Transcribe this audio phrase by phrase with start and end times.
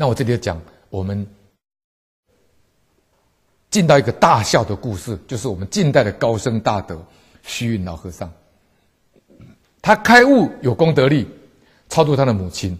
[0.00, 0.58] 那我这里讲，
[0.88, 1.26] 我们
[3.68, 6.98] 进到一个大孝的故事，就是我们近代的高僧大德
[7.42, 8.32] 虚云老和尚。
[9.82, 11.28] 他开悟有功德力，
[11.90, 12.78] 超度他的母亲。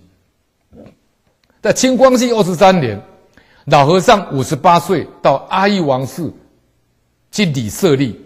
[1.61, 2.98] 在清光绪二十三年，
[3.66, 6.32] 老和尚五十八岁，到阿育王寺
[7.30, 8.18] 去礼舍利，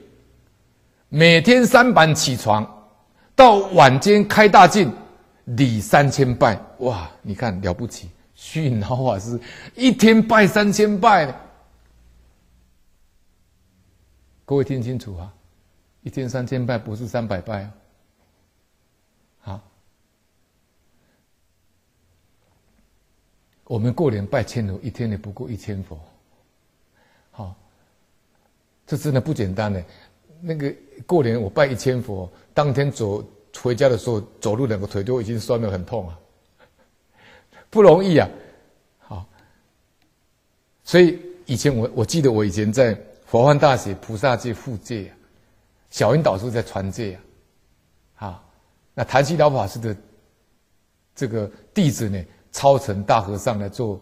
[1.09, 2.65] 每天三板起床，
[3.35, 4.89] 到晚间开大净，
[5.47, 6.57] 礼三千拜。
[6.79, 8.09] 哇，你看了不起！
[8.35, 9.41] 虚云老法师
[9.75, 11.35] 一天拜三千拜，
[14.45, 15.33] 各位听清楚啊！
[16.03, 17.73] 一天三千拜不是三百拜啊！
[19.41, 19.61] 好，
[23.65, 25.99] 我们过年拜千佛，一天也不过一千佛。
[27.31, 27.57] 好，
[28.87, 29.83] 这真的不简单呢。
[30.41, 30.75] 那个
[31.07, 33.25] 过年我拜一千佛，当天走
[33.63, 36.19] 回家的时候，走路两个腿都已经酸得很痛啊。
[37.75, 38.29] 不容易啊，
[39.01, 39.27] 好，
[40.85, 45.13] 所以以前我我记得我以前在佛幻大学菩萨戒护戒啊，
[45.91, 47.19] 小云导师在传戒
[48.15, 48.49] 啊，好，
[48.95, 49.97] 那昙溪老法师的
[51.17, 54.01] 这个弟子呢，超成大和尚来做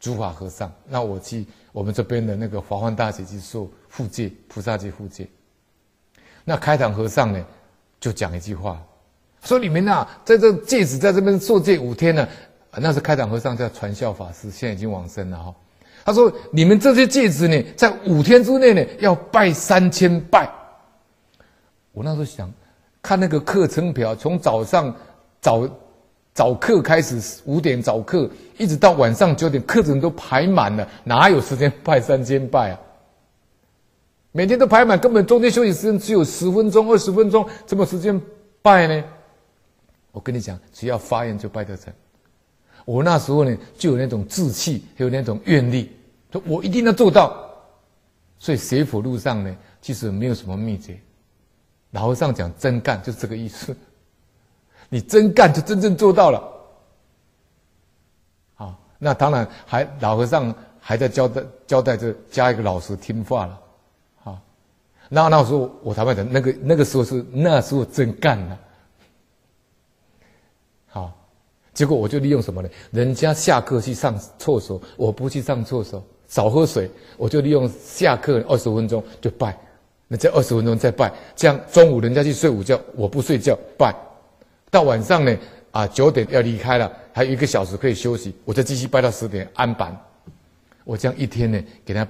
[0.00, 5.28] 诸法和尚，那我去我们这边的那个佛幻大学去受复戒菩萨戒护戒，
[6.42, 7.46] 那开堂和尚呢
[8.00, 8.82] 就讲一句话，
[9.42, 12.26] 说你们呐，在这戒指在这边受戒五天呢。
[12.80, 15.54] 那是开讲和尚叫传孝法师，现在已经往生了哈。
[16.04, 20.50] 他说：“你们这些戒子呢，在五天之内呢，要拜三千拜。”
[21.92, 22.52] 我那时候想，
[23.00, 24.94] 看那个课程表，从早上
[25.40, 25.68] 早
[26.34, 32.80] 早课开始，五点早课，一直到晚上九点，课程都排满了，哪有时间拜三千拜啊？
[34.32, 38.20] 每天都排满，根本中间休息时间只有十分钟、二十分钟，怎么时间
[38.60, 39.04] 拜呢？
[40.12, 41.90] 我跟你讲，只要发愿就拜得成。
[42.84, 45.90] 我那时候呢，就有那种志气，还有那种愿力，
[46.30, 47.40] 说我一定要做到。
[48.38, 50.98] 所以学佛路上呢，其实没有什么秘诀。
[51.92, 53.74] 老和尚讲真干，就是这个意思。
[54.90, 56.52] 你真干，就真正做到了。
[58.54, 63.60] 好，那当然还老和尚还在交代交代着加一个老实听话了。
[64.22, 64.38] 好，
[65.08, 68.58] 那那时候我坦白讲，那个那个时候是那时候真干了。
[70.88, 71.12] 好
[71.74, 72.68] 结果我就利用什么呢？
[72.92, 79.58] 人家下课去上厕所，我不去上厕所，少喝水，我就利用下课二十分钟就拜，
[80.06, 83.92] 那这二十分钟再拜，这样中午人家去睡午觉，我不睡觉拜，
[84.70, 85.36] 到晚上呢
[85.72, 90.00] 啊九点要离开了，还有一个小时可以休息，我再继续拜到十点安板，
[90.84, 92.06] 我这样一天呢给他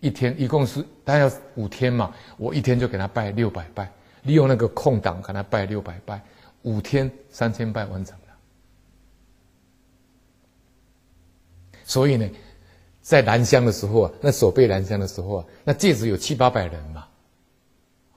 [0.00, 3.90] 一天一共是他要五天嘛，我一天就给他拜六百拜，
[4.24, 6.20] 利用那个空档给他拜六百拜，
[6.60, 8.14] 五天三千拜完成。
[11.92, 12.26] 所以呢，
[13.02, 17.04] 在燃香的时候啊，那手背燃香的时候啊，那戒指有七八百人嘛。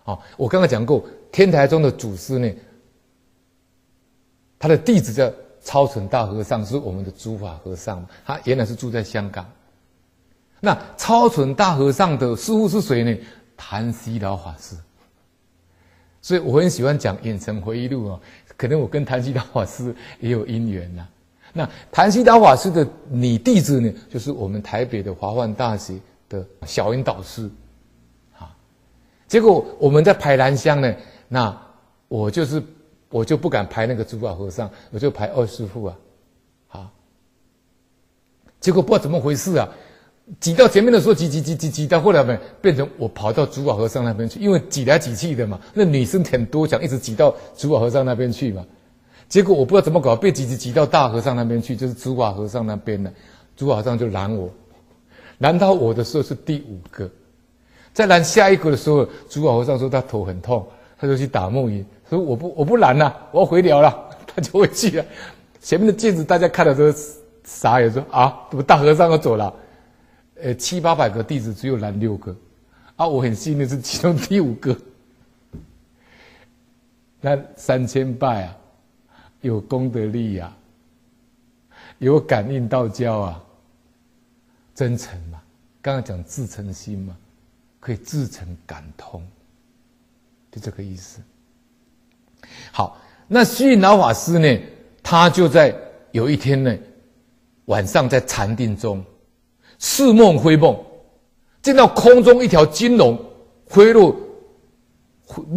[0.06, 2.50] 好，我刚刚讲过，天台宗的祖师呢，
[4.58, 5.30] 他的弟子叫
[5.62, 9.46] 超纯大和尚，是我们的诸法和尚，他原来是住在香港。
[10.62, 13.18] 那超纯大和尚的师父是谁呢？
[13.58, 14.78] 谭西老法师。
[16.22, 18.18] 所以我很喜欢讲《远程回忆录》啊，
[18.56, 21.06] 可能我跟谭西老法师也有因缘呐。
[21.58, 27.50] 那昙溪老法师的女弟子呢，就是我们台北的华梵大学的小云导师，
[28.38, 28.54] 啊，
[29.26, 30.94] 结果我们在排燃香呢，
[31.30, 31.58] 那
[32.10, 32.62] 我就是
[33.10, 35.98] 我就不敢排那个主法和尚，我就排二师父啊，
[36.68, 36.92] 啊，
[38.60, 39.70] 结果不知道怎么回事啊，
[40.42, 48.66] 挤到前面的时候挤挤挤挤挤到后来呢，变成我跑到主法和尚那边去，因为挤来挤去的嘛，那女生很多，想一直挤到主法和尚那边去嘛。
[49.28, 53.12] 结果我不知道怎么搞，被挤挤挤到大和尚那边去，就是主法和尚那边了，
[53.58, 54.50] 主法和尚就拦我，
[55.40, 57.10] 拦到我的时候是第五个，
[57.92, 60.66] 再拦下一个的时候，主法和尚说他头很痛，
[60.98, 65.06] 他就去打木鱼，说我不我不拦了，我要回寮了， 他就回去了。
[65.60, 66.94] 前面的镜子大家看了都
[67.44, 69.54] 傻眼，说啊，怎么大和尚要走了？
[70.42, 72.36] 呃，七八百个弟子只有拦六个，
[72.96, 74.78] 啊，我很幸运是其中第五个，
[77.22, 78.58] 那三千拜啊。
[79.46, 83.44] 有功德力呀、啊，有感应道交啊，
[84.74, 85.40] 真诚嘛。
[85.84, 87.16] 刚刚讲自诚心嘛，
[87.80, 89.24] 可以自诚感通，
[90.52, 91.22] 就这个意思。
[92.72, 94.60] 好，那虚云老法师呢，
[95.04, 95.76] 他就在
[96.10, 96.76] 有一天呢，
[97.66, 99.06] 晚上在禅定中，
[99.78, 100.76] 似梦非梦，
[101.62, 103.24] 见到空中一条金龙
[103.68, 104.16] 飞落，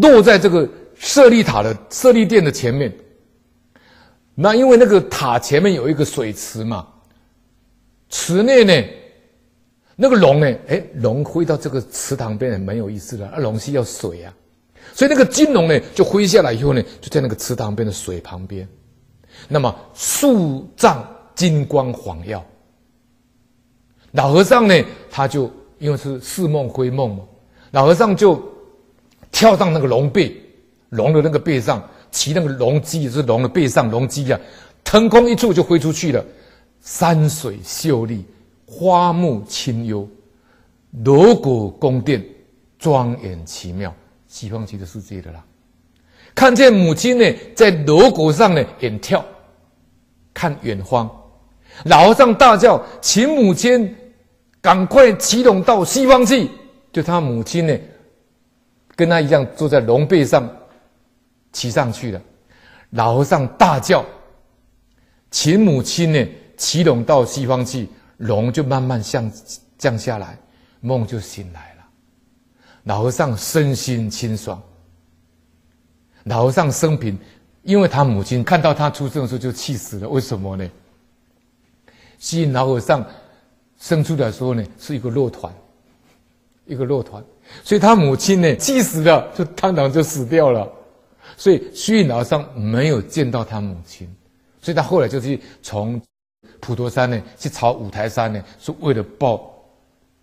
[0.02, 2.94] 落在这个舍利塔的舍利殿的前面。
[4.40, 6.86] 那因为那个塔前面有一个水池嘛，
[8.08, 8.88] 池内呢，
[9.96, 13.26] 那个龙呢，哎，龙飞到这个池塘边很有意思了。
[13.30, 14.32] 啊，龙需要水啊，
[14.94, 18.66] 所以那个金龙呢，就飞下来以后呢，就在那个池塘边的水旁边。
[19.48, 21.04] 那么数丈
[21.34, 22.44] 金光晃耀，
[24.12, 25.50] 老和尚呢，他就
[25.80, 27.24] 因为是似梦非梦嘛，
[27.72, 28.40] 老和尚就
[29.32, 30.40] 跳上那个龙背，
[30.90, 34.40] 龙的那个背上，骑那个龙脊，是龙的背上龙脊啊，
[34.82, 36.24] 腾空一触就飞出去了。
[36.80, 38.24] 山水秀丽，
[38.66, 40.08] 花木清幽，
[41.04, 42.24] 锣鼓宫殿，
[42.78, 43.94] 庄严奇妙，
[44.26, 45.44] 西方极乐世界的啦。
[46.34, 47.24] 看见母亲呢，
[47.54, 49.22] 在锣鼓上呢远眺，
[50.32, 51.10] 看远方，
[51.84, 53.92] 老和尚大叫，请母亲
[54.60, 56.48] 赶快骑龙到西方去。
[56.92, 57.76] 就他母亲呢，
[58.94, 60.48] 跟他一样坐在龙背上，
[61.52, 62.20] 骑上去了。
[62.90, 64.04] 老和尚大叫，
[65.30, 66.26] 请母亲呢。
[66.56, 69.30] 骑龙到西方去，龙就慢慢降
[69.78, 70.36] 降下来，
[70.80, 71.84] 梦就醒来了。
[72.82, 74.60] 老和尚身心清爽。
[76.24, 77.16] 老和尚生平，
[77.62, 80.68] 因为他母亲看到他出生的时候就气死了，为什么呢？
[82.18, 83.06] 吸引老和尚
[83.78, 85.54] 生出来的时候呢，是一个肉团，
[86.66, 87.22] 一个肉团，
[87.62, 90.68] 所以他母亲呢气死了，就当场就死掉了。
[91.36, 94.08] 所以虚云老和尚没有见到他母亲，
[94.60, 96.00] 所以他后来就去从。
[96.60, 99.52] 普陀山呢，去朝五台山呢，是为了报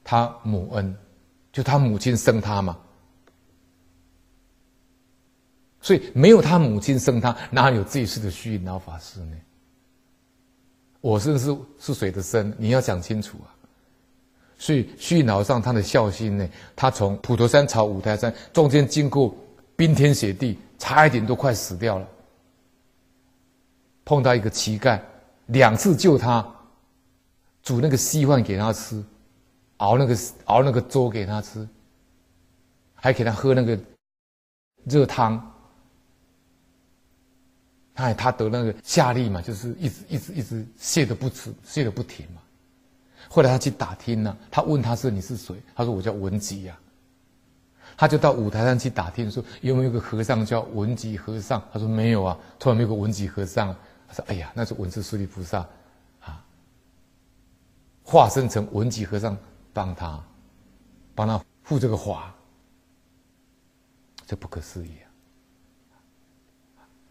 [0.04, 0.96] 他母恩，
[1.52, 2.78] 就他母亲生他嘛。
[5.81, 9.38] 所以没有他母亲生他，哪有这一世的虚云老法师呢？
[11.00, 12.54] 我生是是谁的生？
[12.57, 13.52] 你要讲清楚啊。
[14.57, 19.34] 所以虚云老和尚他的孝心呢，他从普陀山朝五台山，中间经过
[19.75, 22.07] 冰天雪地，差一点都快死掉了，
[24.04, 25.00] 碰到一个乞丐。
[25.48, 26.45] 两次救他，
[27.62, 29.04] 煮那个稀饭给他吃，
[29.77, 31.68] 熬那个熬那个粥给他吃，
[32.94, 33.77] 还给他喝那个
[34.86, 35.51] 热汤。
[37.95, 42.42] 哎，他得那个下痢嘛，就是一直一直一直泻的不止，泻的不停嘛。
[43.30, 46.78] 后来他去打听呢，他问他说：“你是谁？”他说：“我叫文吉呀。”
[47.97, 51.62] 他就到五台山去打听，说有没有个和尚叫文吉和尚？
[51.71, 53.74] 他说：“没有啊，突然没有个文吉和尚。”
[54.07, 55.65] 他说：“哎呀，那是文殊师利菩萨，
[56.19, 56.44] 啊，
[58.03, 59.38] 化身成文吉和尚
[59.71, 60.21] 帮他，
[61.13, 62.33] 帮他护这个法，
[64.27, 64.92] 这不可思议。”